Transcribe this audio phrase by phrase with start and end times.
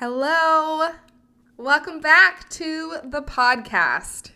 [0.00, 0.90] Hello.
[1.56, 4.30] Welcome back to the podcast.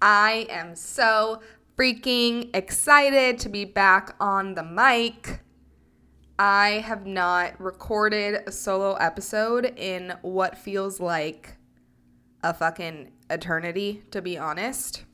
[0.00, 1.42] I am so
[1.76, 5.40] freaking excited to be back on the mic.
[6.38, 11.58] I have not recorded a solo episode in what feels like
[12.42, 15.04] a fucking eternity, to be honest.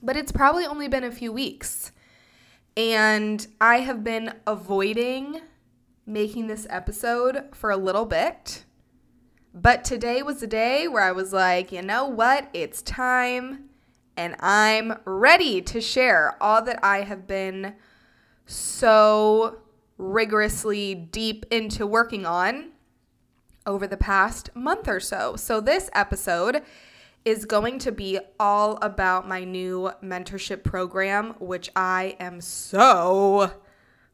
[0.00, 1.90] But it's probably only been a few weeks.
[2.76, 5.40] And I have been avoiding
[6.06, 8.64] making this episode for a little bit.
[9.54, 12.48] But today was the day where I was like, you know what?
[12.52, 13.68] It's time.
[14.16, 17.74] And I'm ready to share all that I have been
[18.46, 19.58] so
[19.98, 22.70] rigorously deep into working on
[23.66, 25.36] over the past month or so.
[25.36, 26.62] So, this episode
[27.24, 33.52] is going to be all about my new mentorship program, which I am so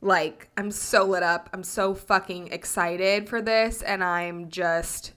[0.00, 1.50] like, I'm so lit up.
[1.52, 3.82] I'm so fucking excited for this.
[3.82, 5.12] And I'm just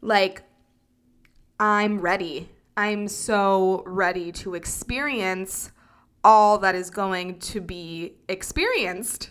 [0.00, 0.42] like,
[1.60, 2.48] I'm ready.
[2.76, 5.70] I'm so ready to experience
[6.24, 9.30] all that is going to be experienced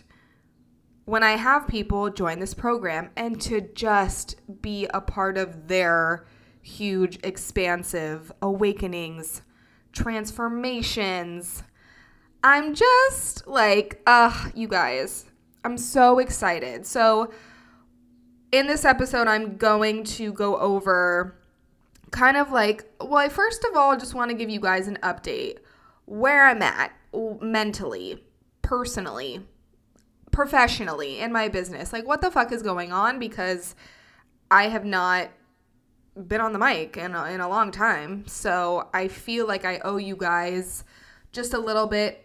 [1.04, 6.26] when I have people join this program and to just be a part of their
[6.60, 9.42] huge, expansive awakenings,
[9.92, 11.64] transformations,
[12.44, 15.26] I'm just like, uh, you guys,
[15.64, 16.86] I'm so excited.
[16.86, 17.32] So,
[18.50, 21.36] in this episode, I'm going to go over
[22.10, 24.98] kind of like, well, I first of all just want to give you guys an
[25.02, 25.58] update
[26.04, 26.92] where I'm at
[27.40, 28.22] mentally,
[28.60, 29.46] personally,
[30.32, 31.92] professionally in my business.
[31.92, 33.20] Like, what the fuck is going on?
[33.20, 33.76] Because
[34.50, 35.30] I have not
[36.26, 38.26] been on the mic in a, in a long time.
[38.26, 40.82] So, I feel like I owe you guys
[41.30, 42.21] just a little bit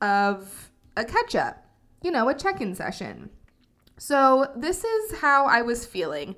[0.00, 1.64] of a catch up,
[2.02, 3.30] you know, a check in session.
[3.96, 6.36] So, this is how I was feeling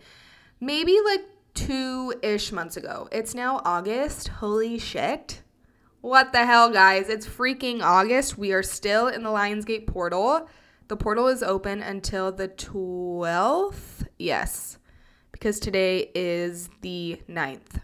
[0.60, 1.22] maybe like
[1.54, 3.08] two ish months ago.
[3.12, 4.28] It's now August.
[4.28, 5.42] Holy shit.
[6.00, 7.08] What the hell, guys?
[7.08, 8.36] It's freaking August.
[8.36, 10.48] We are still in the Lionsgate portal.
[10.88, 14.06] The portal is open until the 12th.
[14.18, 14.78] Yes,
[15.30, 17.80] because today is the 9th.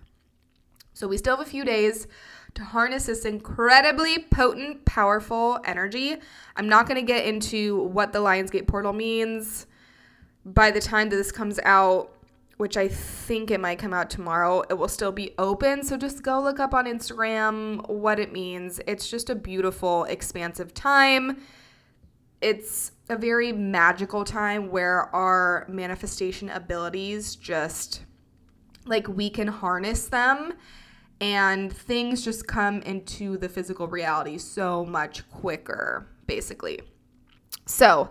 [0.94, 2.08] So we still have a few days
[2.54, 6.16] to harness this incredibly potent, powerful energy.
[6.56, 9.66] I'm not going to get into what the Lionsgate portal means
[10.44, 12.12] by the time that this comes out,
[12.56, 14.62] which I think it might come out tomorrow.
[14.68, 15.82] It will still be open.
[15.82, 18.80] So just go look up on Instagram what it means.
[18.86, 21.42] It's just a beautiful, expansive time.
[22.40, 28.04] It's a very magical time where our manifestation abilities just
[28.84, 30.54] like we can harness them
[31.20, 36.80] and things just come into the physical reality so much quicker, basically.
[37.66, 38.10] So,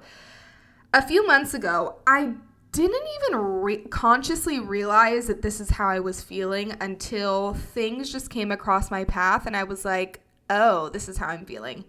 [0.94, 2.34] a few months ago, I
[2.72, 8.30] didn't even re- consciously realize that this is how I was feeling until things just
[8.30, 11.86] came across my path and I was like, oh, this is how I'm feeling.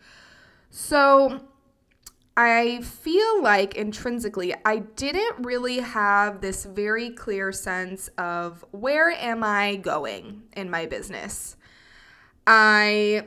[0.70, 1.40] So,
[2.40, 9.42] I feel like intrinsically I didn't really have this very clear sense of where am
[9.42, 11.56] I going in my business.
[12.46, 13.26] I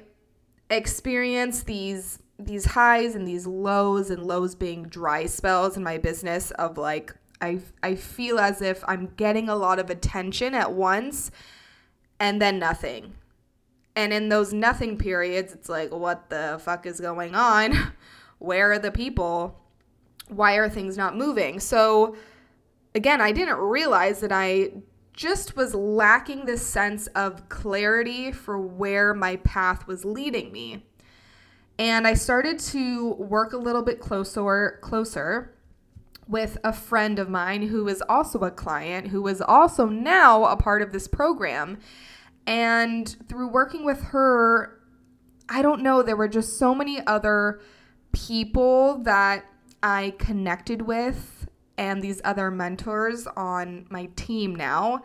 [0.70, 6.52] experienced these these highs and these lows and lows being dry spells in my business
[6.52, 11.32] of like I I feel as if I'm getting a lot of attention at once
[12.18, 13.16] and then nothing.
[13.94, 17.92] And in those nothing periods it's like what the fuck is going on?
[18.41, 19.59] Where are the people?
[20.28, 21.59] Why are things not moving?
[21.59, 22.16] So,
[22.96, 24.72] again, I didn't realize that I
[25.13, 30.88] just was lacking this sense of clarity for where my path was leading me.
[31.78, 35.56] And I started to work a little bit closer closer
[36.28, 40.56] with a friend of mine who is also a client who is also now a
[40.56, 41.78] part of this program.
[42.47, 44.80] And through working with her,
[45.47, 47.62] I don't know, there were just so many other
[48.12, 49.46] people that
[49.84, 55.04] I connected with and these other mentors on my team now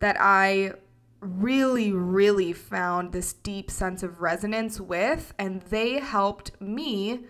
[0.00, 0.72] that I
[1.20, 7.26] really, really found this deep sense of resonance with, and they helped me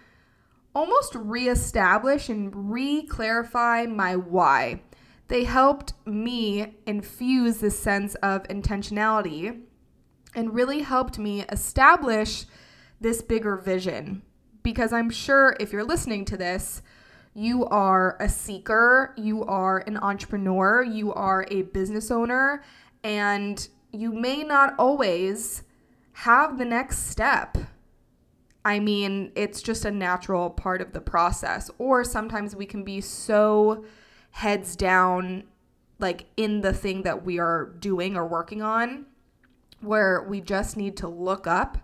[0.74, 4.82] almost reestablish and re clarify my why.
[5.28, 9.62] They helped me infuse this sense of intentionality
[10.34, 12.46] and really helped me establish
[13.00, 14.22] this bigger vision
[14.62, 16.82] because I'm sure if you're listening to this,
[17.34, 22.62] you are a seeker, you are an entrepreneur, you are a business owner,
[23.04, 25.62] and you may not always
[26.12, 27.56] have the next step.
[28.64, 31.70] I mean, it's just a natural part of the process.
[31.78, 33.84] Or sometimes we can be so
[34.32, 35.44] heads down
[35.98, 39.06] like in the thing that we are doing or working on
[39.80, 41.78] where we just need to look up,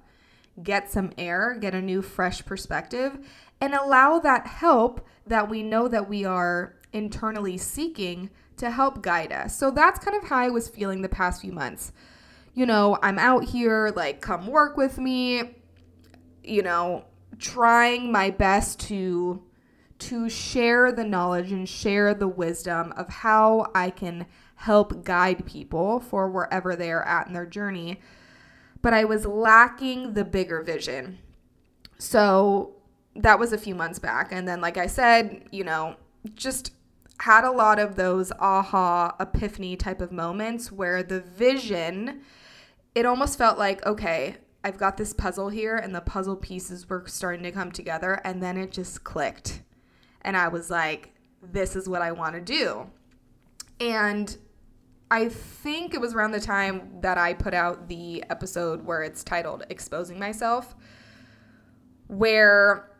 [0.62, 3.18] get some air, get a new fresh perspective
[3.60, 9.32] and allow that help that we know that we are internally seeking to help guide
[9.32, 9.56] us.
[9.56, 11.92] So that's kind of how I was feeling the past few months.
[12.54, 15.56] You know, I'm out here like come work with me,
[16.42, 17.04] you know,
[17.38, 19.42] trying my best to
[19.98, 24.26] to share the knowledge and share the wisdom of how I can
[24.56, 28.00] help guide people for wherever they are at in their journey.
[28.86, 31.18] But I was lacking the bigger vision.
[31.98, 32.76] So
[33.16, 34.28] that was a few months back.
[34.30, 35.96] And then, like I said, you know,
[36.36, 36.72] just
[37.18, 42.20] had a lot of those aha epiphany type of moments where the vision,
[42.94, 47.02] it almost felt like, okay, I've got this puzzle here, and the puzzle pieces were
[47.08, 48.20] starting to come together.
[48.22, 49.62] And then it just clicked
[50.20, 51.12] and I was like,
[51.42, 52.88] this is what I want to do.
[53.80, 54.36] And
[55.10, 59.22] I think it was around the time that I put out the episode where it's
[59.22, 60.74] titled Exposing Myself,
[62.08, 62.90] where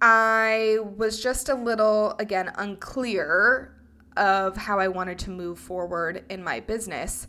[0.00, 3.74] I was just a little, again, unclear
[4.16, 7.26] of how I wanted to move forward in my business.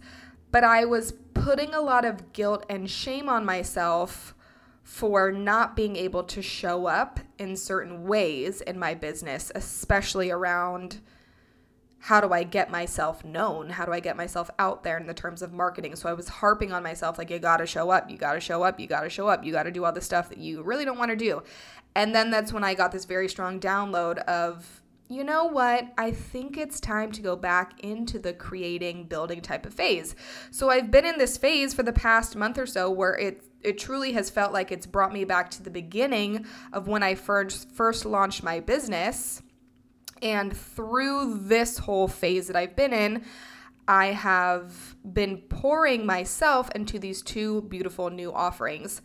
[0.52, 4.36] But I was putting a lot of guilt and shame on myself
[4.84, 11.00] for not being able to show up in certain ways in my business, especially around
[12.04, 13.70] how do I get myself known?
[13.70, 15.96] How do I get myself out there in the terms of marketing?
[15.96, 18.78] So I was harping on myself like, you gotta show up, you gotta show up,
[18.78, 21.16] you gotta show up, you gotta do all the stuff that you really don't wanna
[21.16, 21.44] do.
[21.96, 25.94] And then that's when I got this very strong download of, you know what?
[25.98, 30.14] I think it's time to go back into the creating, building type of phase.
[30.52, 33.78] So I've been in this phase for the past month or so where it it
[33.78, 37.72] truly has felt like it's brought me back to the beginning of when I first
[37.72, 39.42] first launched my business.
[40.24, 43.26] And through this whole phase that I've been in,
[43.88, 49.02] I have been pouring myself into these two beautiful new offerings.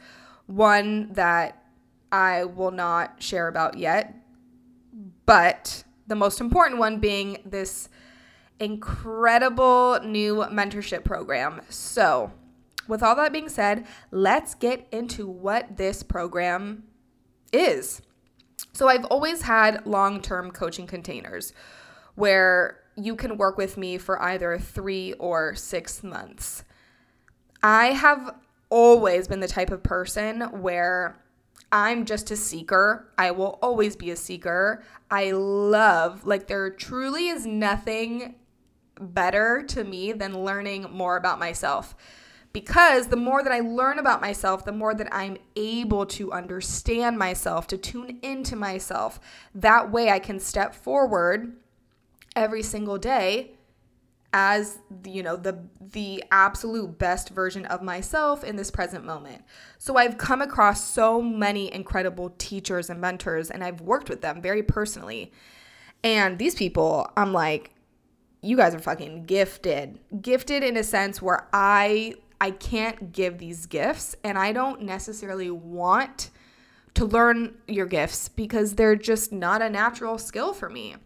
[0.46, 1.64] One that
[2.12, 4.14] I will not share about yet,
[5.26, 7.88] but the most important one being this
[8.60, 11.60] incredible new mentorship program.
[11.68, 12.32] So,
[12.86, 16.84] with all that being said, let's get into what this program
[17.52, 18.02] is.
[18.78, 21.52] So, I've always had long term coaching containers
[22.14, 26.62] where you can work with me for either three or six months.
[27.60, 28.36] I have
[28.70, 31.20] always been the type of person where
[31.72, 33.12] I'm just a seeker.
[33.18, 34.84] I will always be a seeker.
[35.10, 38.36] I love, like, there truly is nothing
[39.00, 41.96] better to me than learning more about myself
[42.52, 47.18] because the more that I learn about myself, the more that I'm able to understand
[47.18, 49.20] myself, to tune into myself.
[49.54, 51.56] That way I can step forward
[52.34, 53.52] every single day
[54.32, 59.42] as you know the the absolute best version of myself in this present moment.
[59.78, 64.42] So I've come across so many incredible teachers and mentors and I've worked with them
[64.42, 65.32] very personally.
[66.04, 67.72] And these people, I'm like
[68.40, 69.98] you guys are fucking gifted.
[70.22, 75.50] Gifted in a sense where I I can't give these gifts and I don't necessarily
[75.50, 76.30] want
[76.94, 80.96] to learn your gifts because they're just not a natural skill for me.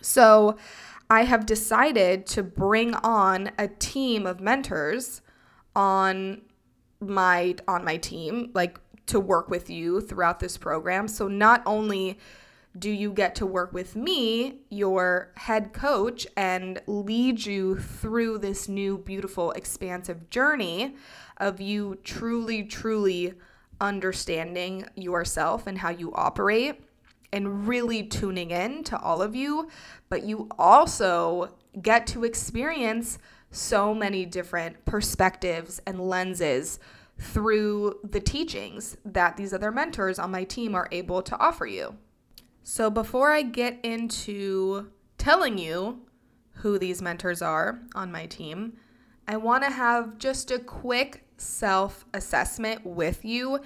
[0.00, 0.56] So,
[1.10, 5.20] I have decided to bring on a team of mentors
[5.76, 6.42] on
[7.00, 11.08] my on my team like to work with you throughout this program.
[11.08, 12.18] So not only
[12.78, 18.68] do you get to work with me, your head coach, and lead you through this
[18.68, 20.96] new, beautiful, expansive journey
[21.36, 23.34] of you truly, truly
[23.80, 26.82] understanding yourself and how you operate
[27.32, 29.68] and really tuning in to all of you,
[30.08, 33.18] but you also get to experience
[33.50, 36.78] so many different perspectives and lenses
[37.18, 41.96] through the teachings that these other mentors on my team are able to offer you.
[42.66, 46.00] So, before I get into telling you
[46.54, 48.78] who these mentors are on my team,
[49.28, 53.60] I want to have just a quick self assessment with you.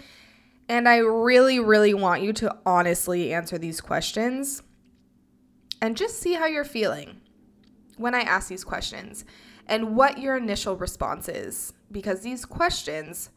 [0.69, 4.64] And I really, really want you to honestly answer these questions
[5.81, 7.21] and just see how you're feeling
[7.99, 9.25] when I ask these questions
[9.69, 13.31] and what your initial response is, because these questions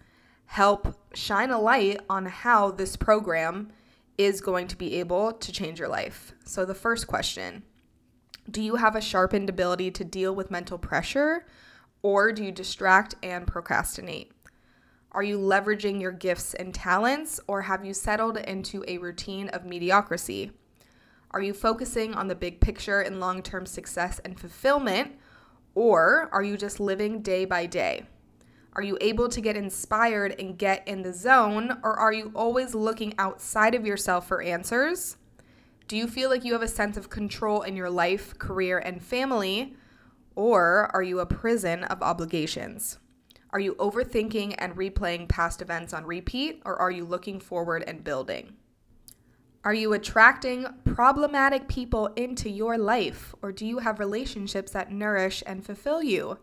[0.46, 3.72] help shine a light on how this program
[4.18, 6.34] is going to be able to change your life.
[6.46, 7.64] So, the first question
[8.50, 11.46] Do you have a sharpened ability to deal with mental pressure,
[12.02, 14.32] or do you distract and procrastinate?
[15.14, 19.66] Are you leveraging your gifts and talents, or have you settled into a routine of
[19.66, 20.52] mediocrity?
[21.32, 25.18] Are you focusing on the big picture and long term success and fulfillment,
[25.74, 28.06] Or are you just living day by day?
[28.74, 32.74] Are you able to get inspired and get in the zone, or are you always
[32.74, 35.18] looking outside of yourself for answers?
[35.90, 39.04] Do you feel like you have a sense of control in your life, career, and
[39.04, 39.76] family,
[40.36, 42.98] or are you a prison of obligations?
[43.50, 48.06] Are you overthinking and replaying past events on repeat, or are you looking forward and
[48.06, 48.54] building?
[49.66, 55.44] Are you attracting problematic people into your life, or do you have relationships that nourish
[55.46, 56.40] and fulfill you?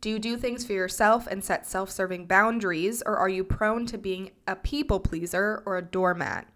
[0.00, 3.84] Do you do things for yourself and set self serving boundaries, or are you prone
[3.86, 6.48] to being a people pleaser or a doormat?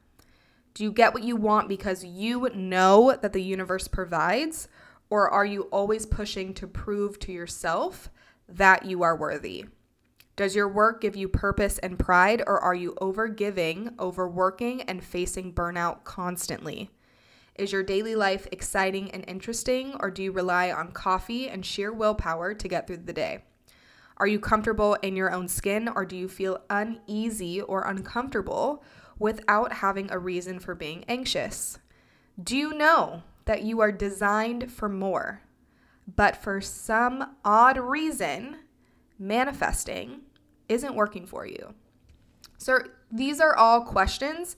[0.72, 4.68] Do you get what you want because you know that the universe provides,
[5.10, 8.08] or are you always pushing to prove to yourself
[8.48, 9.66] that you are worthy?
[10.36, 15.52] Does your work give you purpose and pride, or are you overgiving, overworking, and facing
[15.52, 16.90] burnout constantly?
[17.56, 21.92] Is your daily life exciting and interesting, or do you rely on coffee and sheer
[21.92, 23.44] willpower to get through the day?
[24.16, 28.82] Are you comfortable in your own skin, or do you feel uneasy or uncomfortable
[29.20, 31.78] without having a reason for being anxious?
[32.42, 35.42] Do you know that you are designed for more,
[36.12, 38.56] but for some odd reason,
[39.16, 40.23] manifesting
[40.68, 41.75] isn't working for you?
[42.58, 42.78] So,
[43.12, 44.56] these are all questions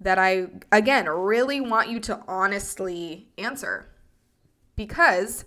[0.00, 3.88] that I, again, really want you to honestly answer.
[4.76, 5.44] Because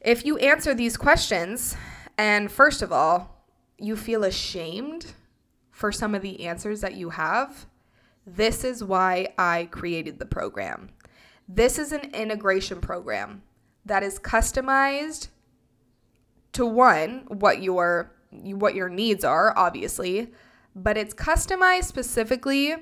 [0.00, 1.76] if you answer these questions,
[2.18, 3.44] and first of all,
[3.78, 5.12] you feel ashamed
[5.70, 7.66] for some of the answers that you have,
[8.26, 10.90] this is why I created the program.
[11.48, 13.42] This is an integration program
[13.86, 15.28] that is customized
[16.52, 20.30] to one what your what your needs are obviously
[20.74, 22.76] but it's customized specifically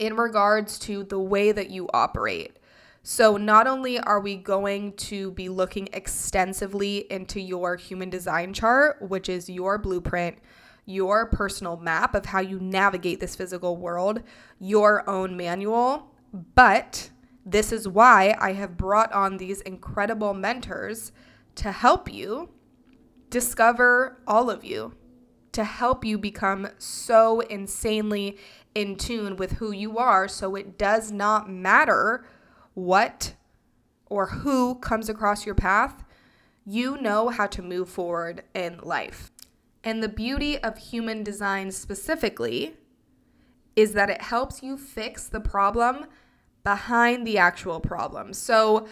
[0.00, 2.56] in regards to the way that you operate.
[3.02, 9.00] So, not only are we going to be looking extensively into your human design chart,
[9.00, 10.38] which is your blueprint,
[10.84, 14.22] your personal map of how you navigate this physical world,
[14.58, 16.14] your own manual,
[16.54, 17.10] but
[17.46, 21.12] this is why I have brought on these incredible mentors
[21.56, 22.50] to help you
[23.30, 24.94] discover all of you,
[25.52, 28.36] to help you become so insanely
[28.74, 32.24] in tune with who you are so it does not matter
[32.74, 33.34] what
[34.06, 36.04] or who comes across your path,
[36.66, 39.30] you know how to move forward in life.
[39.82, 42.74] And the beauty of human design specifically
[43.76, 46.06] is that it helps you fix the problem
[46.64, 48.34] behind the actual problem.
[48.34, 48.86] So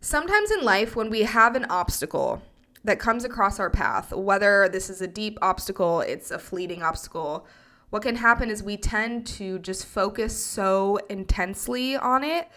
[0.00, 2.40] sometimes in life, when we have an obstacle
[2.84, 7.46] that comes across our path, whether this is a deep obstacle, it's a fleeting obstacle,
[7.92, 12.48] what can happen is we tend to just focus so intensely on it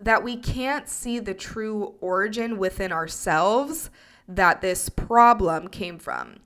[0.00, 3.88] that we can't see the true origin within ourselves
[4.26, 6.40] that this problem came from.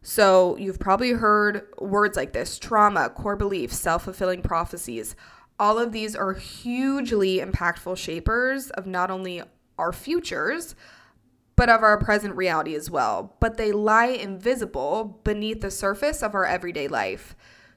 [0.00, 5.14] So, you've probably heard words like this trauma, core beliefs, self fulfilling prophecies.
[5.58, 9.42] All of these are hugely impactful shapers of not only
[9.78, 10.74] our futures,
[11.54, 13.36] but of our present reality as well.
[13.40, 17.36] But they lie invisible beneath the surface of our everyday life.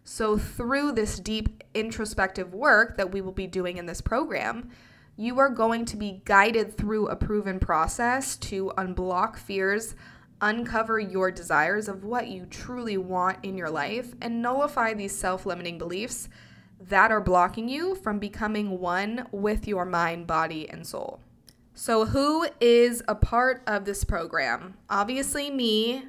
[0.09, 4.69] So, through this deep introspective work that we will be doing in this program,
[5.17, 9.95] you are going to be guided through a proven process to unblock fears,
[10.39, 15.45] uncover your desires of what you truly want in your life, and nullify these self
[15.45, 16.29] limiting beliefs
[16.79, 21.19] that are blocking you from becoming one with your mind, body, and soul.
[21.73, 24.75] So, who is a part of this program?
[24.89, 26.05] Obviously, me,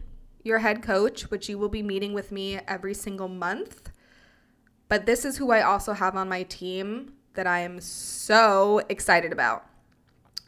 [0.48, 3.90] your head coach, which you will be meeting with me every single month.
[4.88, 9.32] But this is who I also have on my team that I am so excited
[9.32, 9.66] about.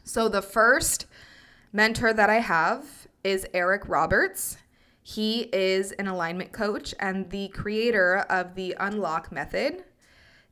[0.03, 1.05] So, the first
[1.71, 4.57] mentor that I have is Eric Roberts.
[5.03, 9.83] He is an alignment coach and the creator of the Unlock Method.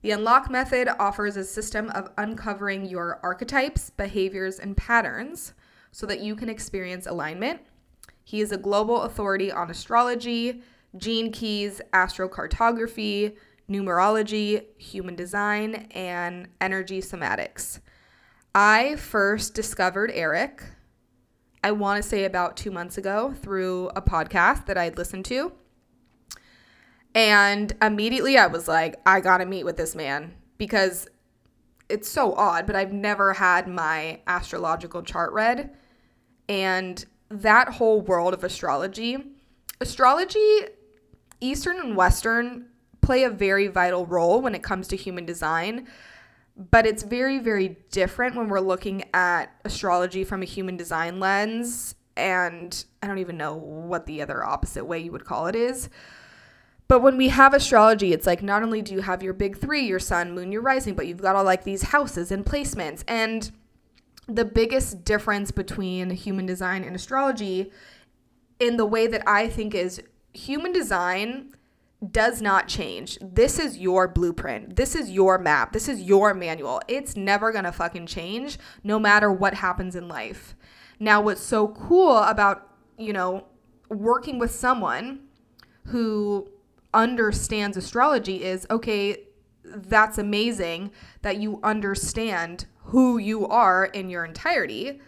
[0.02, 5.54] The Unlock Method offers a system of uncovering your archetypes, behaviors, and patterns
[5.92, 7.60] so that you can experience alignment.
[8.30, 10.62] He is a global authority on astrology,
[10.96, 13.36] gene keys, astrocartography,
[13.68, 17.80] numerology, human design, and energy somatics.
[18.54, 20.64] I first discovered Eric,
[21.64, 25.52] I want to say about two months ago, through a podcast that I'd listened to.
[27.16, 31.08] And immediately I was like, I gotta meet with this man because
[31.90, 35.76] it's so odd, but I've never had my astrological chart read.
[36.48, 39.18] And that whole world of astrology,
[39.82, 40.62] astrology,
[41.42, 42.66] Eastern and Western
[43.02, 45.88] play a very vital role when it comes to human design.
[46.72, 51.96] but it's very, very different when we're looking at astrology from a human design lens.
[52.18, 55.90] And I don't even know what the other opposite way you would call it is.
[56.90, 59.86] But when we have astrology, it's like not only do you have your big three,
[59.86, 63.04] your sun, moon, your rising, but you've got all like these houses and placements.
[63.08, 63.52] And
[64.30, 67.72] the biggest difference between human design and astrology,
[68.60, 70.02] in the way that I think is
[70.34, 71.54] human design
[72.12, 73.18] does not change.
[73.22, 74.76] This is your blueprint.
[74.76, 75.74] This is your map.
[75.74, 76.82] This is your manual.
[76.88, 80.56] It's never going to fucking change no matter what happens in life.
[81.00, 83.46] Now, what's so cool about, you know,
[83.90, 85.22] working with someone
[85.88, 86.48] who
[86.94, 89.24] understands astrology is okay,
[89.64, 95.00] that's amazing that you understand who you are in your entirety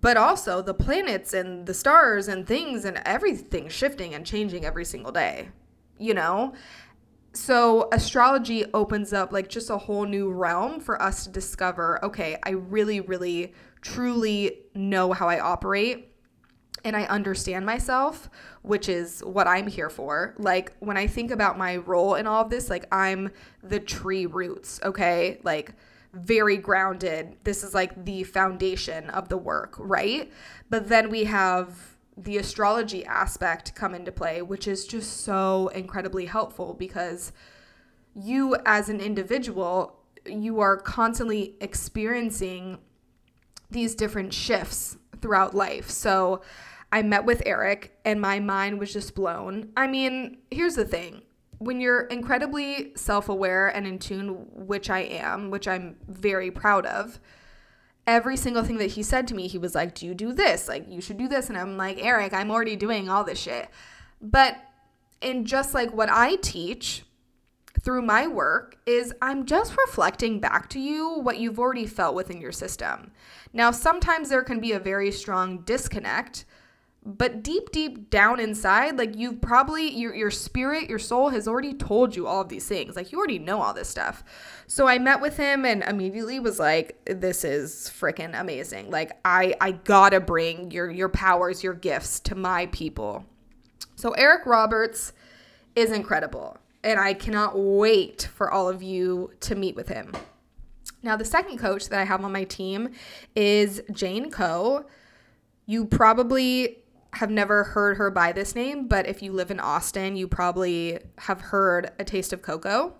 [0.00, 4.84] but also the planets and the stars and things and everything shifting and changing every
[4.84, 5.48] single day
[5.98, 6.52] you know?
[7.34, 12.38] So astrology opens up like just a whole new realm for us to discover, okay,
[12.42, 16.12] I really really truly know how I operate
[16.84, 18.28] and I understand myself,
[18.62, 20.34] which is what I'm here for.
[20.38, 23.30] Like when I think about my role in all of this, like I'm
[23.62, 25.40] the tree roots, okay?
[25.42, 25.74] Like
[26.12, 27.36] very grounded.
[27.44, 30.30] This is like the foundation of the work, right?
[30.68, 36.26] But then we have the astrology aspect come into play, which is just so incredibly
[36.26, 37.32] helpful because
[38.14, 42.78] you, as an individual, you are constantly experiencing
[43.70, 45.88] these different shifts throughout life.
[45.88, 46.42] So
[46.92, 49.70] I met with Eric and my mind was just blown.
[49.76, 51.22] I mean, here's the thing
[51.64, 56.86] when you're incredibly self aware and in tune, which I am, which I'm very proud
[56.86, 57.20] of
[58.06, 60.68] every single thing that he said to me, he was like, Do you do this?
[60.68, 61.48] Like, you should do this.
[61.48, 63.68] And I'm like, Eric, I'm already doing all this shit.
[64.20, 64.56] But
[65.20, 67.04] in just like what I teach
[67.80, 72.40] through my work, is I'm just reflecting back to you what you've already felt within
[72.40, 73.10] your system.
[73.52, 76.44] Now, sometimes there can be a very strong disconnect
[77.04, 81.74] but deep deep down inside like you've probably your your spirit your soul has already
[81.74, 82.94] told you all of these things.
[82.94, 84.22] Like you already know all this stuff.
[84.68, 88.90] So i met with him and immediately was like this is freaking amazing.
[88.90, 93.24] Like i i gotta bring your your powers your gifts to my people.
[93.96, 95.12] So eric roberts
[95.74, 100.12] is incredible and i cannot wait for all of you to meet with him.
[101.02, 102.90] Now the second coach that i have on my team
[103.34, 104.86] is jane ko.
[105.66, 106.81] You probably
[107.14, 110.98] have never heard her by this name, but if you live in Austin, you probably
[111.18, 112.94] have heard A Taste of Koko.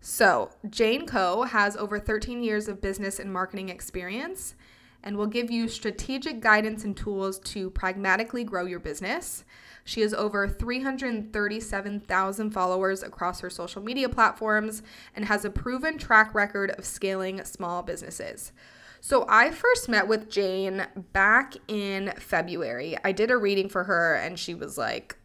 [0.00, 4.54] So, Jane Ko has over 13 years of business and marketing experience
[5.02, 9.44] and will give you strategic guidance and tools to pragmatically grow your business.
[9.84, 14.82] She has over 337,000 followers across her social media platforms
[15.16, 18.52] and has a proven track record of scaling small businesses.
[19.00, 22.96] So I first met with Jane back in February.
[23.04, 25.16] I did a reading for her, and she was like,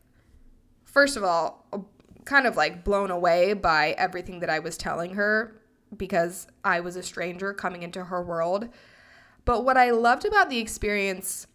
[0.83, 1.67] first of all,
[2.25, 5.59] kind of like blown away by everything that I was telling her
[5.97, 8.69] because I was a stranger coming into her world.
[9.45, 11.47] But what I loved about the experience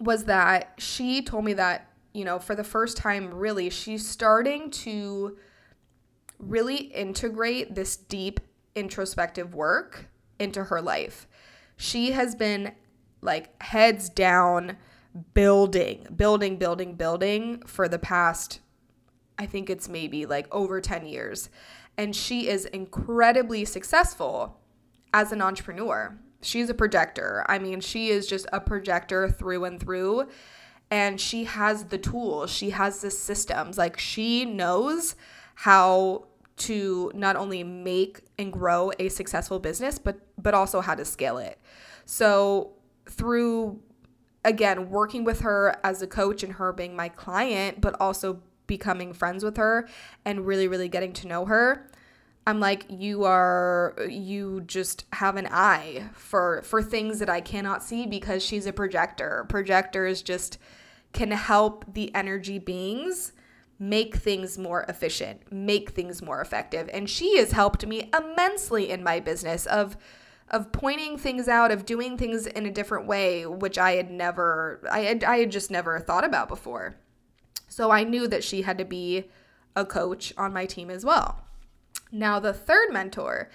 [0.00, 4.70] was that she told me that, you know, for the first time, really, she's starting
[4.70, 5.38] to
[6.38, 8.40] really integrate this deep
[8.74, 11.28] introspective work into her life
[11.76, 12.72] she has been
[13.20, 14.76] like heads down
[15.32, 18.60] building, building, building, building for the past,
[19.38, 21.48] I think it's maybe like over 10 years.
[21.96, 24.60] And she is incredibly successful
[25.12, 26.18] as an entrepreneur.
[26.42, 27.44] She's a projector.
[27.48, 30.28] I mean, she is just a projector through and through.
[30.90, 33.78] And she has the tools, she has the systems.
[33.78, 35.14] Like, she knows
[35.54, 41.04] how to not only make and grow a successful business but but also how to
[41.04, 41.58] scale it.
[42.04, 42.72] So
[43.06, 43.80] through
[44.44, 49.12] again working with her as a coach and her being my client but also becoming
[49.12, 49.88] friends with her
[50.24, 51.90] and really really getting to know her
[52.46, 57.82] I'm like you are you just have an eye for for things that I cannot
[57.82, 59.46] see because she's a projector.
[59.48, 60.58] Projectors just
[61.12, 63.32] can help the energy beings
[63.78, 66.88] make things more efficient, make things more effective.
[66.92, 69.96] And she has helped me immensely in my business of
[70.50, 74.80] of pointing things out, of doing things in a different way, which I had never
[74.90, 76.96] I had I had just never thought about before.
[77.68, 79.24] So I knew that she had to be
[79.74, 81.40] a coach on my team as well.
[82.12, 83.50] Now the third mentor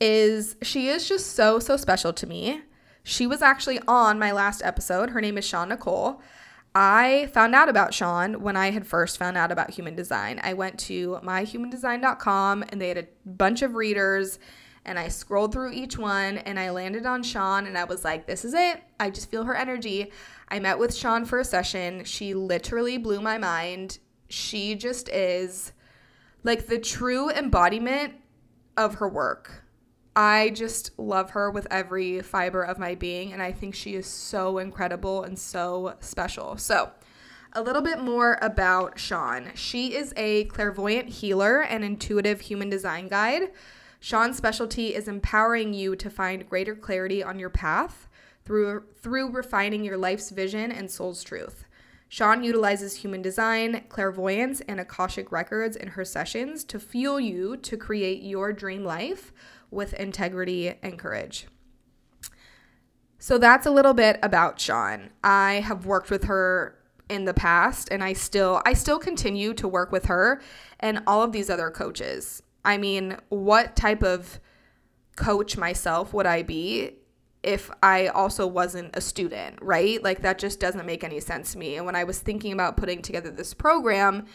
[0.00, 2.62] is she is just so so special to me.
[3.02, 5.10] She was actually on my last episode.
[5.10, 6.20] Her name is Sean Nicole.
[6.74, 10.40] I found out about Sean when I had first found out about human design.
[10.42, 14.38] I went to myhumandesign.com and they had a bunch of readers
[14.84, 18.26] and I scrolled through each one and I landed on Sean and I was like,
[18.26, 18.82] this is it.
[19.00, 20.12] I just feel her energy.
[20.48, 22.04] I met with Sean for a session.
[22.04, 23.98] She literally blew my mind.
[24.28, 25.72] She just is
[26.44, 28.14] like the true embodiment
[28.76, 29.64] of her work.
[30.16, 34.06] I just love her with every fiber of my being, and I think she is
[34.06, 36.56] so incredible and so special.
[36.56, 36.90] So,
[37.52, 39.50] a little bit more about Sean.
[39.54, 43.50] She is a clairvoyant healer and intuitive human design guide.
[43.98, 48.08] Sean's specialty is empowering you to find greater clarity on your path
[48.44, 51.64] through, through refining your life's vision and soul's truth.
[52.12, 57.76] Sean utilizes human design, clairvoyance, and Akashic records in her sessions to fuel you to
[57.76, 59.32] create your dream life
[59.70, 61.46] with integrity and courage.
[63.20, 65.10] So that's a little bit about Sean.
[65.22, 66.76] I have worked with her
[67.08, 70.40] in the past and I still I still continue to work with her
[70.80, 72.42] and all of these other coaches.
[72.64, 74.40] I mean, what type of
[75.14, 76.96] coach myself would I be
[77.42, 80.02] if I also wasn't a student, right?
[80.02, 81.76] Like that just doesn't make any sense to me.
[81.76, 84.26] And when I was thinking about putting together this program,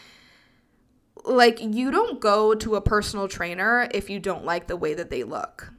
[1.24, 5.10] like you don't go to a personal trainer if you don't like the way that
[5.10, 5.72] they look.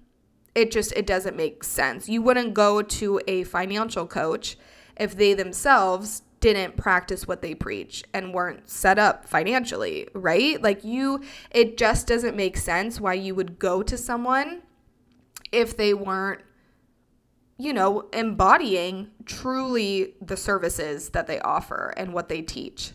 [0.55, 2.09] It just it doesn't make sense.
[2.09, 4.57] You wouldn't go to a financial coach
[4.95, 10.61] if they themselves didn't practice what they preach and weren't set up financially, right?
[10.61, 14.61] Like you it just doesn't make sense why you would go to someone
[15.51, 16.41] if they weren't
[17.57, 22.91] you know, embodying truly the services that they offer and what they teach.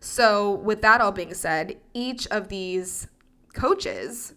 [0.00, 3.08] So, with that all being said, each of these
[3.54, 4.34] coaches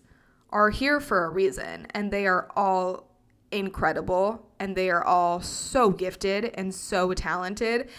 [0.49, 3.09] are here for a reason and they are all
[3.51, 7.89] incredible and they are all so gifted and so talented.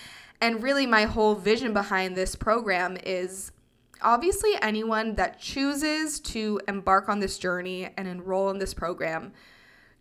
[0.40, 3.52] And really, my whole vision behind this program is
[4.02, 9.32] obviously anyone that chooses to embark on this journey and enroll in this program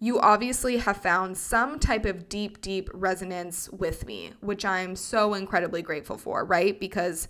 [0.05, 5.33] you obviously have found some type of deep, deep resonance with me, which I'm so
[5.33, 6.79] incredibly grateful for, right?
[6.79, 7.27] Because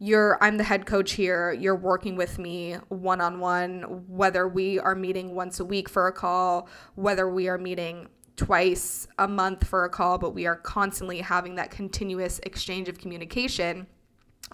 [0.00, 4.80] you're I'm the head coach here, you're working with me one on one, whether we
[4.80, 9.64] are meeting once a week for a call, whether we are meeting twice a month
[9.64, 13.86] for a call, but we are constantly having that continuous exchange of communication.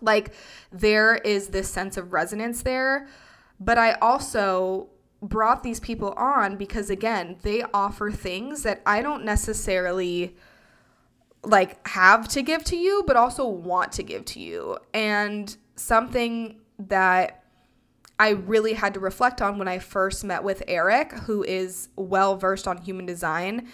[0.03, 0.35] Like
[0.71, 3.09] there is this sense of resonance there.
[3.59, 4.89] But I also
[5.23, 10.37] brought these people on because again, they offer things that I don't necessarily
[11.45, 14.79] like have to give to you, but also want to give to you.
[14.93, 17.45] And something that
[18.19, 22.37] I really had to reflect on when I first met with Eric, who is well
[22.37, 23.69] versed on human design.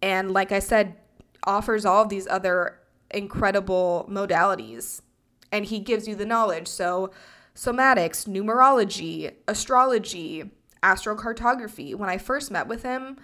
[0.00, 0.96] And like I said,
[1.44, 2.78] offers all of these other
[3.10, 5.02] incredible modalities.
[5.50, 6.68] And he gives you the knowledge.
[6.68, 7.10] So,
[7.54, 10.50] somatics, numerology, astrology,
[10.82, 11.94] astrocartography.
[11.94, 13.16] When I first met with him,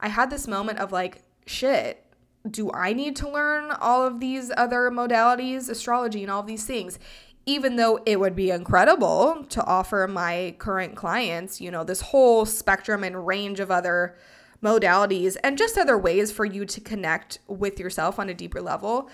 [0.00, 2.04] I had this moment of like, shit,
[2.48, 6.64] do I need to learn all of these other modalities, astrology, and all of these
[6.64, 6.98] things?
[7.46, 12.46] Even though it would be incredible to offer my current clients, you know, this whole
[12.46, 14.16] spectrum and range of other
[14.62, 19.10] modalities and just other ways for you to connect with yourself on a deeper level.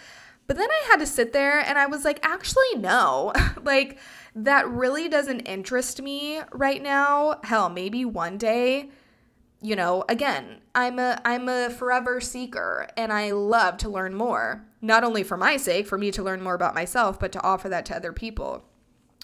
[0.48, 3.32] But then I had to sit there and I was like, actually, no.
[3.62, 3.98] like,
[4.34, 7.38] that really doesn't interest me right now.
[7.44, 8.90] Hell, maybe one day,
[9.60, 14.64] you know, again, I'm a I'm a forever seeker and I love to learn more.
[14.80, 17.68] Not only for my sake, for me to learn more about myself, but to offer
[17.68, 18.64] that to other people.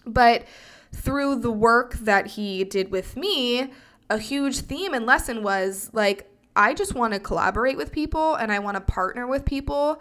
[0.04, 0.44] But
[0.92, 3.72] through the work that he did with me,
[4.10, 8.50] a huge theme and lesson was like I just want to collaborate with people and
[8.52, 10.00] I want to partner with people.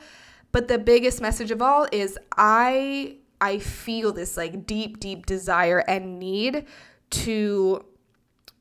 [0.54, 5.80] But the biggest message of all is I I feel this like deep, deep desire
[5.80, 6.66] and need
[7.10, 7.84] to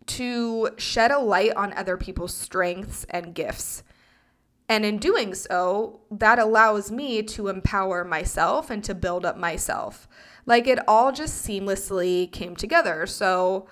[0.07, 3.85] to shed a light on other people's strengths and gifts.
[4.68, 10.09] And in doing so, that allows me to empower myself and to build up myself.
[10.46, 13.07] Like it all just seamlessly came together.
[13.07, 13.68] So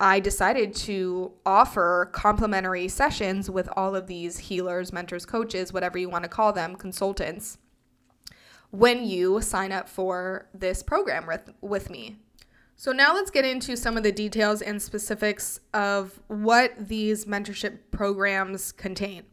[0.00, 6.08] I decided to offer complimentary sessions with all of these healers, mentors, coaches, whatever you
[6.08, 7.58] want to call them, consultants
[8.70, 12.16] when you sign up for this program with, with me.
[12.76, 17.78] So, now let's get into some of the details and specifics of what these mentorship
[17.90, 19.24] programs contain.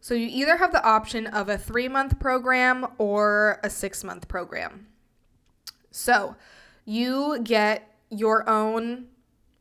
[0.00, 4.26] So, you either have the option of a three month program or a six month
[4.26, 4.86] program.
[5.90, 6.36] So,
[6.86, 9.08] you get your own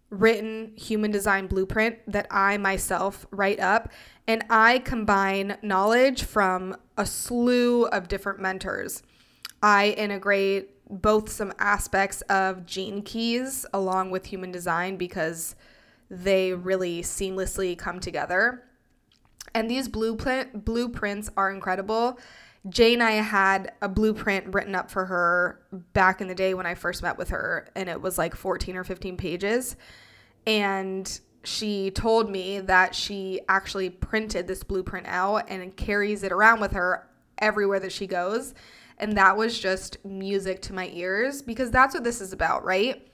[0.10, 3.92] written human design blueprint that I myself write up.
[4.28, 9.04] And I combine knowledge from a slew of different mentors.
[9.62, 15.56] I integrate both some aspects of gene keys along with human design because
[16.10, 18.64] they really seamlessly come together.
[19.54, 22.20] And these blueprint blueprints are incredible.
[22.70, 25.62] Jane I had a blueprint written up for her
[25.94, 28.76] back in the day when I first met with her, and it was like 14
[28.76, 29.76] or 15 pages.
[30.48, 36.60] And she told me that she actually printed this blueprint out and carries it around
[36.60, 38.54] with her everywhere that she goes.
[38.98, 43.08] And that was just music to my ears because that's what this is about, right?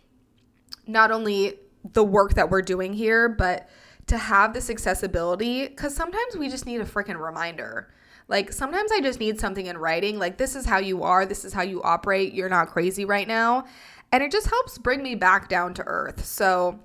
[0.88, 1.60] Not only
[1.94, 3.68] the work that we're doing here, but
[4.08, 7.94] to have this accessibility because sometimes we just need a freaking reminder.
[8.28, 11.44] Like sometimes I just need something in writing, like this is how you are, this
[11.46, 13.66] is how you operate, you're not crazy right now.
[14.12, 16.26] And it just helps bring me back down to earth.
[16.26, 16.80] So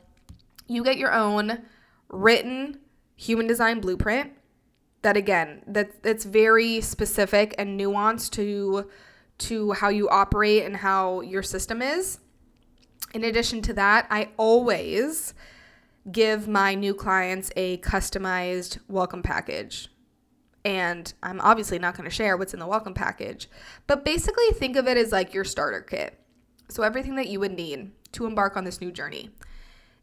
[0.68, 1.62] you get your own
[2.08, 2.78] written
[3.16, 4.32] human design blueprint
[5.02, 8.88] that again that that's very specific and nuanced to
[9.38, 12.18] to how you operate and how your system is
[13.14, 15.34] in addition to that i always
[16.10, 19.88] give my new clients a customized welcome package
[20.66, 23.48] and i'm obviously not going to share what's in the welcome package
[23.86, 26.20] but basically think of it as like your starter kit
[26.68, 29.30] so everything that you would need to embark on this new journey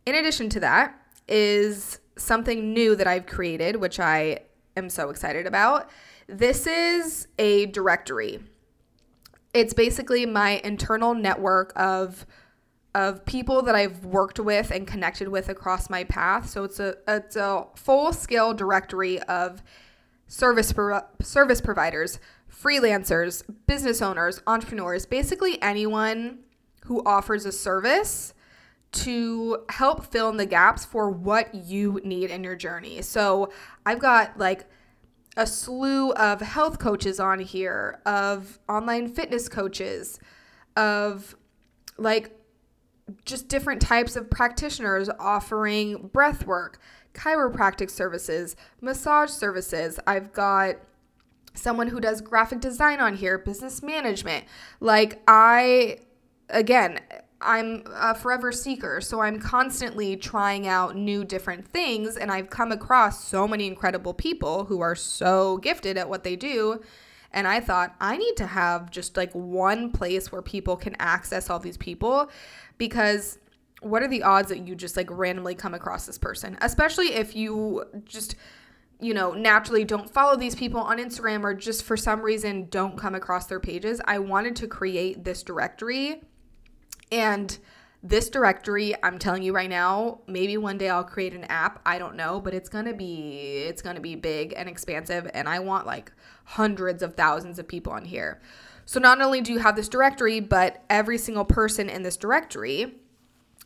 [0.06, 4.39] in addition to that is something new that I've created, which I
[4.76, 5.89] am so excited about.
[6.28, 8.39] This is a directory.
[9.54, 12.26] It's basically my internal network of
[12.95, 16.49] of people that I've worked with and connected with across my path.
[16.49, 19.63] So it's a it's a full scale directory of
[20.34, 22.19] service pro- service providers,
[22.52, 26.39] freelancers, business owners, entrepreneurs, basically anyone
[26.86, 28.34] who offers a service
[28.91, 33.00] to help fill in the gaps for what you need in your journey.
[33.04, 33.52] So
[33.86, 34.65] I've got like
[35.38, 40.19] a slew of health coaches on here, of online fitness coaches,
[40.76, 41.36] of
[42.00, 42.36] like
[43.24, 46.80] just different types of practitioners offering breath work,
[47.13, 49.99] chiropractic services, massage services.
[50.08, 50.76] I've got
[51.54, 54.45] someone who does graphic design on here, business management.
[54.80, 55.99] Like I
[56.49, 56.99] again,
[57.41, 62.15] I'm a forever seeker, so I'm constantly trying out new different things.
[62.15, 66.36] And I've come across so many incredible people who are so gifted at what they
[66.36, 66.82] do.
[67.32, 71.49] And I thought, I need to have just like one place where people can access
[71.49, 72.30] all these people
[72.78, 73.39] because
[73.84, 76.58] what are the odds that you just like randomly come across this person?
[76.62, 78.36] Especially if you just,
[79.00, 82.98] you know, naturally don't follow these people on Instagram or just for some reason don't
[82.98, 84.02] come across their pages.
[84.06, 86.22] I wanted to create this directory
[87.12, 87.58] and
[88.06, 91.82] this directory, I'm telling you right now, maybe one day I'll create an app.
[91.86, 95.30] I don't know, but it's going to be it's going to be big and expansive
[95.34, 96.12] and I want like
[96.43, 98.41] hundreds of thousands of people on here.
[98.86, 102.96] So not only do you have this directory, but every single person in this directory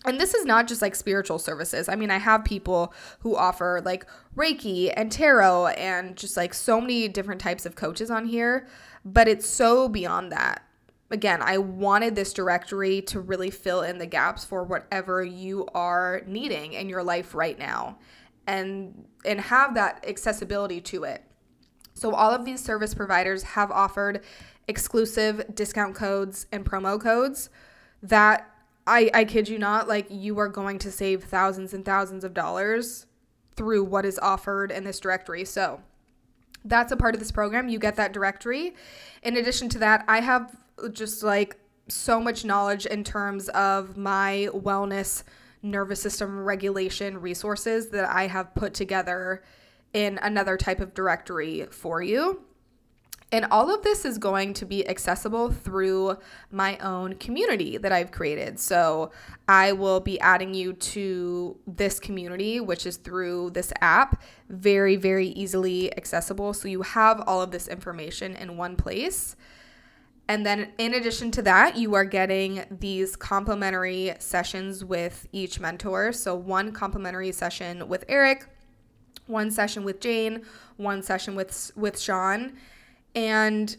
[0.05, 1.89] and this is not just like spiritual services.
[1.89, 4.05] I mean, I have people who offer like
[4.35, 8.67] Reiki and tarot and just like so many different types of coaches on here,
[9.03, 10.63] but it's so beyond that
[11.09, 16.21] again, I wanted this directory to really fill in the gaps for whatever you are
[16.25, 17.97] needing in your life right now
[18.45, 21.23] and and have that accessibility to it.
[21.93, 24.23] So all of these service providers have offered
[24.67, 27.49] exclusive discount codes and promo codes
[28.03, 28.49] that
[28.87, 32.33] I I kid you not, like you are going to save thousands and thousands of
[32.33, 33.05] dollars
[33.55, 35.43] through what is offered in this directory.
[35.45, 35.81] So
[36.63, 37.69] that's a part of this program.
[37.69, 38.73] You get that directory.
[39.23, 40.55] In addition to that, I have
[40.91, 45.23] just like so much knowledge in terms of my wellness
[45.61, 49.43] nervous system regulation resources that I have put together
[49.93, 52.41] in another type of directory for you.
[53.31, 56.17] And all of this is going to be accessible through
[56.49, 58.57] my own community that I've created.
[58.57, 59.11] So
[59.49, 65.27] I will be adding you to this community, which is through this app, very, very
[65.29, 66.53] easily accessible.
[66.53, 69.35] So you have all of this information in one place.
[70.29, 76.11] And then, in addition to that, you are getting these complimentary sessions with each mentor.
[76.11, 78.45] So, one complimentary session with Eric,
[79.27, 80.41] one session with Jane,
[80.75, 82.57] one session with with Sean,
[83.15, 83.75] and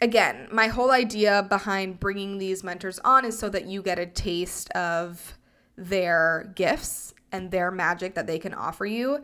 [0.00, 4.06] again, my whole idea behind bringing these mentors on is so that you get a
[4.06, 5.38] taste of
[5.76, 9.22] their gifts and their magic that they can offer you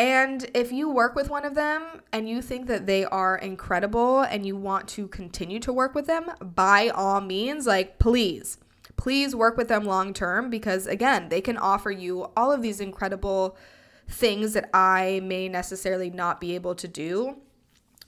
[0.00, 4.22] and if you work with one of them and you think that they are incredible
[4.22, 8.56] and you want to continue to work with them, by all means, like, please,
[8.96, 12.80] please work with them long term because, again, they can offer you all of these
[12.80, 13.58] incredible
[14.08, 17.36] things that I may necessarily not be able to do.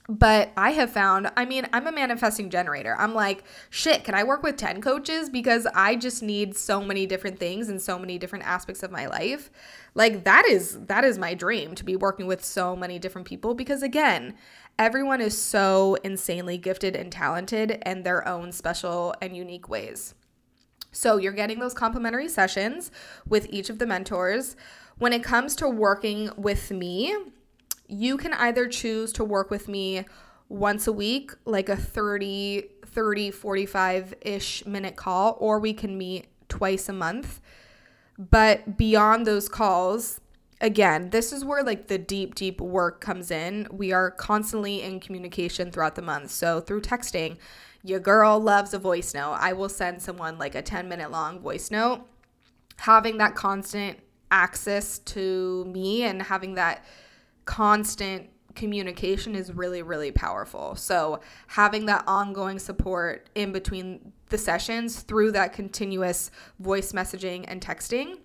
[0.09, 2.93] But I have found, I mean, I'm a manifesting generator.
[2.99, 5.29] I'm like, shit, can I work with 10 coaches?
[5.29, 9.05] Because I just need so many different things and so many different aspects of my
[9.05, 9.49] life.
[9.95, 13.53] Like that is that is my dream to be working with so many different people
[13.53, 14.35] because again,
[14.77, 20.15] everyone is so insanely gifted and talented in their own special and unique ways.
[20.91, 22.91] So you're getting those complimentary sessions
[23.27, 24.57] with each of the mentors.
[24.97, 27.15] When it comes to working with me,
[27.87, 30.05] you can either choose to work with me
[30.49, 36.27] once a week, like a 30, 30, 45 ish minute call, or we can meet
[36.49, 37.41] twice a month.
[38.17, 40.21] But beyond those calls,
[40.61, 43.67] again, this is where like the deep, deep work comes in.
[43.71, 46.31] We are constantly in communication throughout the month.
[46.31, 47.37] So through texting,
[47.83, 49.37] your girl loves a voice note.
[49.39, 52.07] I will send someone like a 10 minute long voice note.
[52.77, 53.99] Having that constant
[54.31, 56.83] access to me and having that
[57.45, 60.75] constant communication is really, really powerful.
[60.75, 67.61] So, having that ongoing support in between the sessions through that continuous voice messaging and
[67.61, 68.19] texting.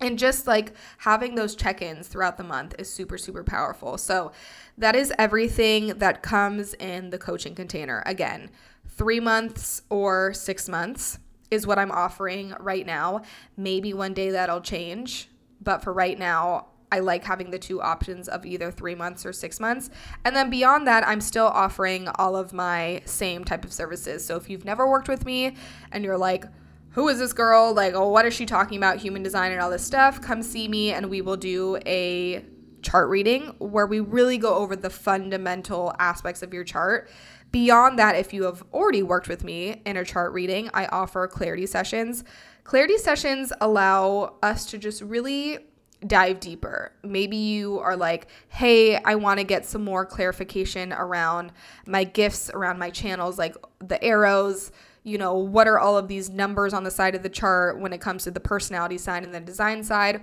[0.00, 3.98] And just like having those check ins throughout the month is super, super powerful.
[3.98, 4.32] So,
[4.78, 8.02] that is everything that comes in the coaching container.
[8.06, 8.50] Again,
[8.88, 11.18] three months or six months
[11.50, 13.22] is what I'm offering right now.
[13.56, 15.28] Maybe one day that'll change.
[15.60, 19.32] But for right now, I like having the two options of either three months or
[19.32, 19.90] six months.
[20.24, 24.24] And then beyond that, I'm still offering all of my same type of services.
[24.24, 25.56] So if you've never worked with me
[25.90, 26.44] and you're like,
[26.90, 27.74] who is this girl?
[27.74, 28.98] Like, oh, what is she talking about?
[28.98, 30.20] Human design and all this stuff.
[30.20, 32.44] Come see me and we will do a
[32.82, 37.10] chart reading where we really go over the fundamental aspects of your chart.
[37.50, 41.26] Beyond that, if you have already worked with me in a chart reading, I offer
[41.26, 42.22] clarity sessions.
[42.62, 45.58] Clarity sessions allow us to just really
[46.06, 46.92] dive deeper.
[47.02, 51.52] Maybe you are like, hey, I want to get some more clarification around
[51.86, 54.70] my gifts, around my channels, like the arrows.
[55.02, 57.92] You know, what are all of these numbers on the side of the chart when
[57.92, 60.22] it comes to the personality side and the design side?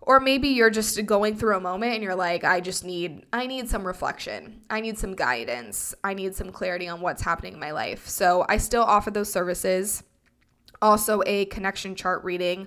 [0.00, 3.46] Or maybe you're just going through a moment and you're like, I just need I
[3.46, 4.62] need some reflection.
[4.68, 5.94] I need some guidance.
[6.02, 8.08] I need some clarity on what's happening in my life.
[8.08, 10.02] So, I still offer those services.
[10.80, 12.66] Also a connection chart reading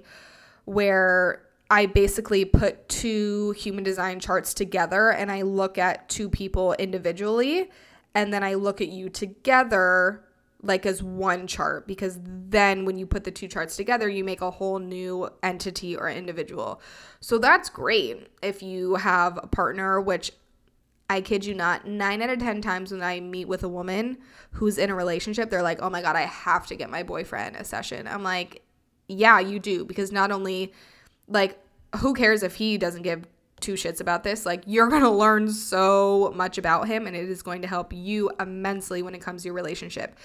[0.64, 6.74] where I basically put two human design charts together and I look at two people
[6.74, 7.70] individually
[8.14, 10.24] and then I look at you together
[10.62, 14.42] like as one chart because then when you put the two charts together you make
[14.42, 16.82] a whole new entity or individual.
[17.20, 20.32] So that's great if you have a partner which
[21.10, 24.18] I kid you not, 9 out of 10 times when I meet with a woman
[24.52, 27.58] who's in a relationship, they're like, "Oh my god, I have to get my boyfriend
[27.58, 28.64] a session." I'm like,
[29.08, 30.74] "Yeah, you do because not only
[31.28, 31.60] like
[31.98, 33.26] who cares if he doesn't give
[33.60, 34.46] two shits about this?
[34.46, 37.94] Like you're going to learn so much about him and it is going to help
[37.94, 40.18] you immensely when it comes to your relationship.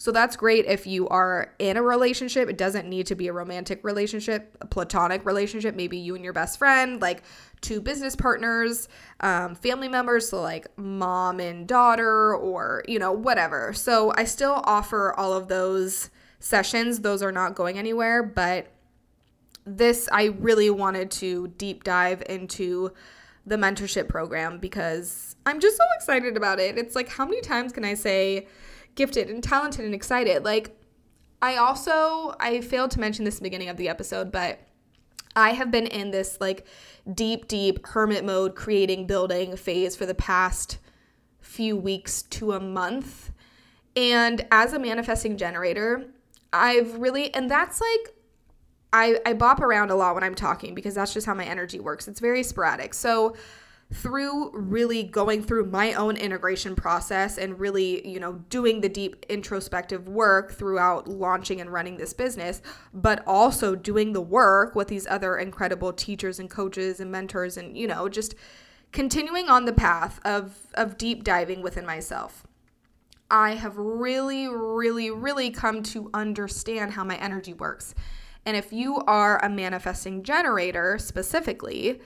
[0.00, 2.48] So that's great if you are in a relationship.
[2.48, 6.32] It doesn't need to be a romantic relationship a platonic relationship maybe you and your
[6.32, 7.22] best friend like
[7.60, 8.88] two business partners
[9.20, 13.72] um, family members so like mom and daughter or you know whatever.
[13.72, 17.00] So i still offer all of those sessions.
[17.00, 18.68] Those are not going anywhere but
[19.76, 22.92] this I really wanted to deep dive into
[23.46, 26.78] the mentorship program because I'm just so excited about it.
[26.78, 28.46] It's like how many times can I say
[28.94, 30.44] gifted and talented and excited?
[30.44, 30.76] Like
[31.40, 34.60] I also I failed to mention this in the beginning of the episode, but
[35.36, 36.66] I have been in this like
[37.12, 40.78] deep deep hermit mode creating building phase for the past
[41.40, 43.32] few weeks to a month.
[43.96, 46.06] And as a manifesting generator,
[46.52, 48.14] I've really and that's like
[48.92, 51.80] I, I bop around a lot when I'm talking because that's just how my energy
[51.80, 52.08] works.
[52.08, 52.94] It's very sporadic.
[52.94, 53.36] So,
[53.92, 59.24] through really going through my own integration process and really, you know, doing the deep
[59.30, 62.60] introspective work throughout launching and running this business,
[62.92, 67.78] but also doing the work with these other incredible teachers and coaches and mentors and,
[67.78, 68.34] you know, just
[68.92, 72.46] continuing on the path of of deep diving within myself.
[73.30, 77.94] I have really really really come to understand how my energy works
[78.48, 82.00] and if you are a manifesting generator specifically,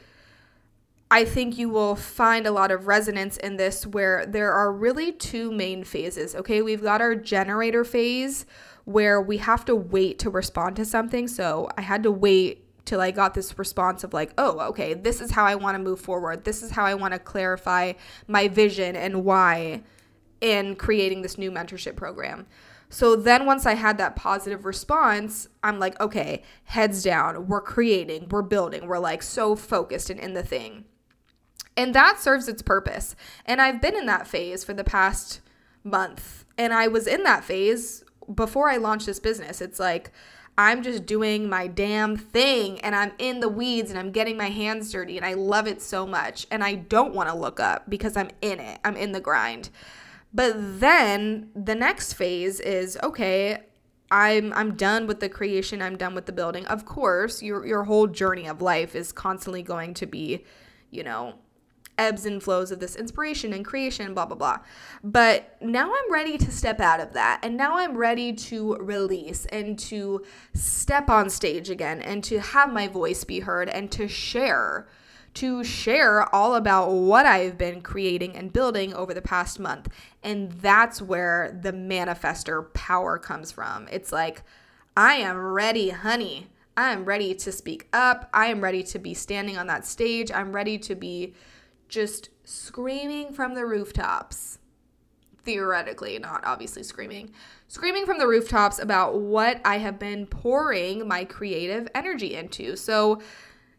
[1.08, 5.12] I think you will find a lot of resonance in this where there are really
[5.12, 6.34] two main phases.
[6.34, 8.44] Okay, we've got our generator phase
[8.86, 11.28] where we have to wait to respond to something.
[11.28, 15.20] So I had to wait till I got this response of like, oh, okay, this
[15.20, 16.42] is how I want to move forward.
[16.42, 17.92] This is how I want to clarify
[18.26, 19.84] my vision and why
[20.40, 22.48] in creating this new mentorship program.
[22.92, 28.28] So then once I had that positive response, I'm like, okay, heads down, we're creating,
[28.28, 30.84] we're building, we're like so focused and in the thing.
[31.74, 33.16] And that serves its purpose.
[33.46, 35.40] And I've been in that phase for the past
[35.82, 36.44] month.
[36.58, 39.62] And I was in that phase before I launched this business.
[39.62, 40.12] It's like,
[40.58, 44.50] I'm just doing my damn thing and I'm in the weeds and I'm getting my
[44.50, 46.46] hands dirty and I love it so much.
[46.50, 49.70] And I don't want to look up because I'm in it, I'm in the grind.
[50.34, 53.64] But then the next phase is okay,
[54.10, 56.66] I'm I'm done with the creation, I'm done with the building.
[56.66, 60.44] Of course, your your whole journey of life is constantly going to be,
[60.90, 61.34] you know,
[61.98, 64.58] ebbs and flows of this inspiration and creation, blah, blah, blah.
[65.04, 67.40] But now I'm ready to step out of that.
[67.42, 70.24] And now I'm ready to release and to
[70.54, 74.88] step on stage again and to have my voice be heard and to share.
[75.34, 79.88] To share all about what I've been creating and building over the past month.
[80.22, 83.88] And that's where the manifester power comes from.
[83.90, 84.42] It's like,
[84.96, 86.48] I am ready, honey.
[86.76, 88.28] I am ready to speak up.
[88.32, 90.30] I am ready to be standing on that stage.
[90.30, 91.34] I'm ready to be
[91.88, 94.58] just screaming from the rooftops,
[95.44, 97.30] theoretically, not obviously screaming,
[97.68, 102.76] screaming from the rooftops about what I have been pouring my creative energy into.
[102.76, 103.20] So,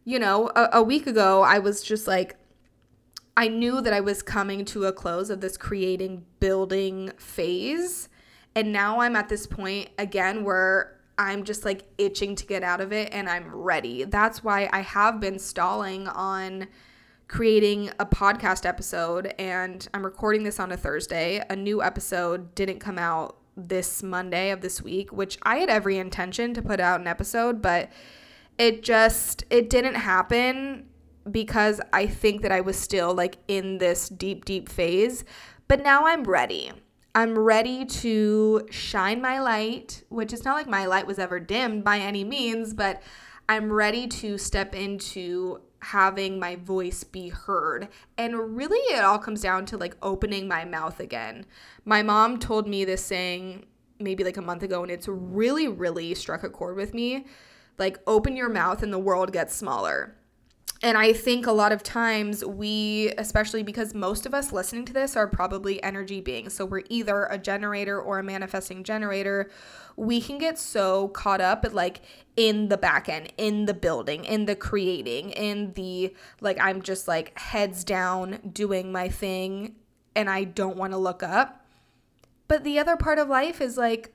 [0.05, 2.35] you know, a, a week ago, I was just like,
[3.35, 8.09] I knew that I was coming to a close of this creating, building phase.
[8.55, 12.81] And now I'm at this point again where I'm just like itching to get out
[12.81, 14.03] of it and I'm ready.
[14.03, 16.67] That's why I have been stalling on
[17.27, 21.43] creating a podcast episode and I'm recording this on a Thursday.
[21.49, 25.97] A new episode didn't come out this Monday of this week, which I had every
[25.97, 27.89] intention to put out an episode, but
[28.57, 30.87] it just it didn't happen
[31.29, 35.23] because I think that I was still like in this deep deep phase.
[35.67, 36.71] But now I'm ready.
[37.15, 41.83] I'm ready to shine my light, which is not like my light was ever dimmed
[41.83, 43.03] by any means, but
[43.47, 47.89] I'm ready to step into having my voice be heard.
[48.17, 51.45] And really, it all comes down to like opening my mouth again.
[51.85, 53.65] My mom told me this saying
[53.99, 57.25] maybe like a month ago, and it's really, really struck a chord with me.
[57.77, 60.15] Like, open your mouth and the world gets smaller.
[60.83, 64.93] And I think a lot of times we, especially because most of us listening to
[64.93, 66.53] this are probably energy beings.
[66.53, 69.49] So we're either a generator or a manifesting generator.
[69.95, 72.01] We can get so caught up at like
[72.35, 77.07] in the back end, in the building, in the creating, in the like, I'm just
[77.07, 79.75] like heads down doing my thing
[80.17, 81.65] and I don't want to look up.
[82.49, 84.13] But the other part of life is like,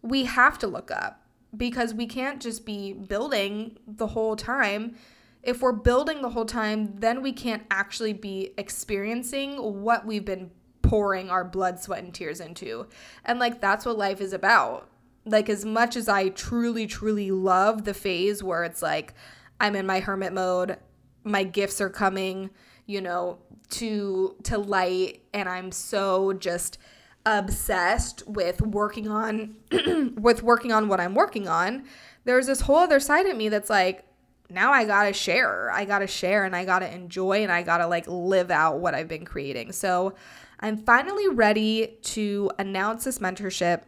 [0.00, 1.22] we have to look up
[1.56, 4.96] because we can't just be building the whole time
[5.42, 10.50] if we're building the whole time, then we can't actually be experiencing what we've been
[10.82, 12.86] pouring our blood, sweat, and tears into.
[13.24, 14.88] And like, that's what life is about.
[15.24, 19.14] Like, as much as I truly, truly love the phase where it's like,
[19.60, 20.76] I'm in my hermit mode,
[21.24, 22.50] my gifts are coming,
[22.86, 23.38] you know,
[23.70, 26.78] to to light and I'm so just
[27.26, 29.56] obsessed with working on
[30.16, 31.84] with working on what I'm working on.
[32.24, 34.04] There's this whole other side of me that's like
[34.50, 35.70] now I gotta share.
[35.70, 39.08] I gotta share and I gotta enjoy and I gotta like live out what I've
[39.08, 39.72] been creating.
[39.72, 40.14] So
[40.60, 43.82] I'm finally ready to announce this mentorship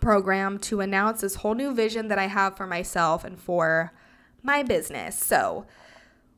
[0.00, 3.92] program, to announce this whole new vision that I have for myself and for
[4.42, 5.18] my business.
[5.18, 5.66] So,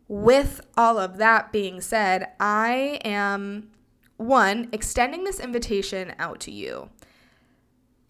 [0.08, 3.70] with all of that being said, I am
[4.20, 6.90] one, extending this invitation out to you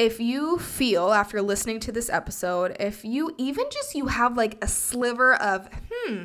[0.01, 4.57] if you feel after listening to this episode, if you even just you have like
[4.65, 6.25] a sliver of, hmm,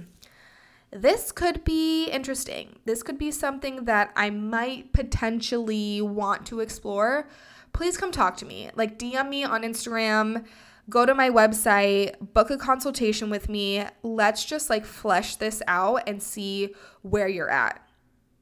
[0.92, 2.80] this could be interesting.
[2.86, 7.28] This could be something that I might potentially want to explore.
[7.74, 8.70] Please come talk to me.
[8.76, 10.46] Like DM me on Instagram,
[10.90, 13.84] go to my website, book a consultation with me.
[14.04, 17.86] Let's just like flesh this out and see where you're at.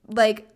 [0.08, 0.53] Like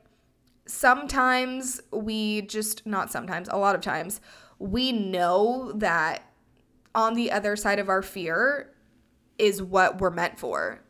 [0.68, 4.22] sometimes we just not sometimes, a lot of times
[4.60, 6.32] we know that
[6.96, 8.74] on the other side of our fear
[9.38, 10.84] is what we're meant for.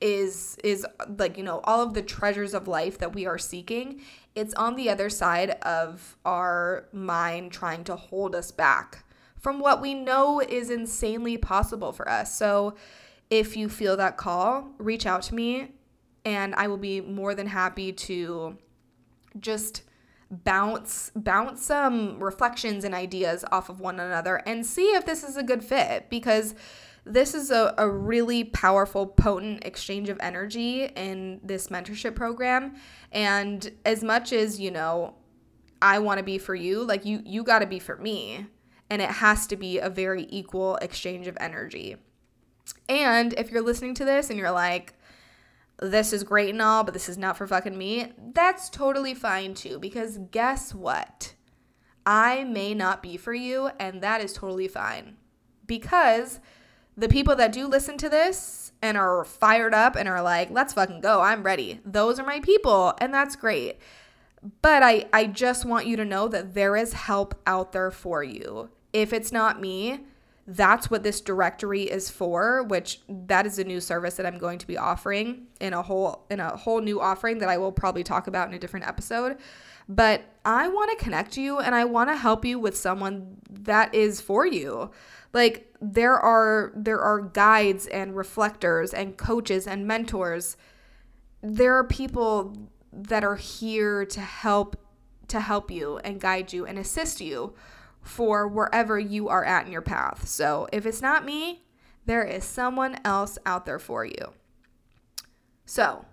[0.00, 0.84] Is is
[1.16, 4.00] like you know all of the treasures of life that we are seeking
[4.34, 9.04] it's on the other side of our mind trying to hold us back
[9.38, 12.36] from what we know is insanely possible for us.
[12.36, 12.74] So
[13.28, 15.72] if you feel that call reach out to me
[16.24, 18.56] and i will be more than happy to
[19.38, 19.82] just
[20.30, 25.36] bounce bounce some reflections and ideas off of one another and see if this is
[25.36, 26.54] a good fit because
[27.04, 32.76] this is a, a really powerful potent exchange of energy in this mentorship program.
[33.10, 35.16] And as much as you know
[35.80, 38.46] i want to be for you like you you got to be for me.
[38.88, 41.96] And it has to be a very equal exchange of energy.
[42.88, 44.94] And if you're listening to this and you're like
[45.82, 49.54] this is great and all, but this is not for fucking me, that's totally fine
[49.54, 49.78] too.
[49.78, 51.34] Because guess what?
[52.06, 55.16] I may not be for you, and that is totally fine.
[55.66, 56.40] Because
[56.96, 60.74] the people that do listen to this and are fired up and are like, let's
[60.74, 63.78] fucking go, I'm ready, those are my people, and that's great.
[64.60, 68.24] But I, I just want you to know that there is help out there for
[68.24, 68.70] you.
[68.92, 70.00] If it's not me,
[70.46, 74.58] that's what this directory is for which that is a new service that i'm going
[74.58, 78.02] to be offering in a whole in a whole new offering that i will probably
[78.02, 79.36] talk about in a different episode.
[79.88, 83.94] But i want to connect you and i want to help you with someone that
[83.94, 84.90] is for you.
[85.32, 90.56] Like there are there are guides and reflectors and coaches and mentors.
[91.42, 92.56] There are people
[92.92, 94.76] that are here to help
[95.28, 97.54] to help you and guide you and assist you
[98.02, 100.26] for wherever you are at in your path.
[100.28, 101.64] So if it's not me,
[102.04, 104.32] there is someone else out there for you.
[105.64, 106.04] So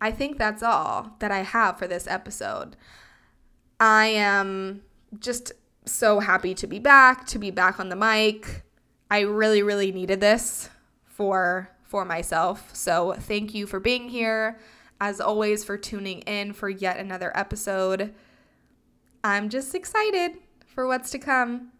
[0.00, 2.76] I think that's all that I have for this episode.
[3.80, 4.82] I am
[5.18, 5.52] just
[5.86, 8.62] so happy to be back, to be back on the mic.
[9.10, 10.68] I really, really needed this
[11.04, 12.74] for for myself.
[12.74, 14.58] So thank you for being here.
[15.00, 18.14] As always, for tuning in for yet another episode.
[19.22, 20.38] I'm just excited
[20.76, 21.72] for what's to come.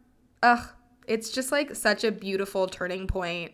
[0.43, 0.71] Ugh,
[1.07, 3.53] it's just like such a beautiful turning point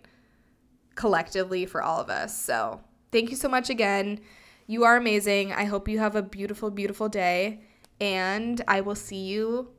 [0.94, 2.40] collectively for all of us.
[2.40, 2.80] So,
[3.10, 4.20] thank you so much again.
[4.66, 5.52] You are amazing.
[5.52, 7.60] I hope you have a beautiful, beautiful day,
[8.00, 9.72] and I will see you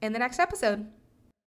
[0.00, 0.86] in the next episode.